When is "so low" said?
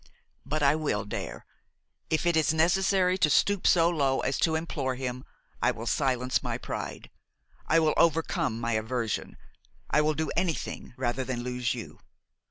3.67-4.21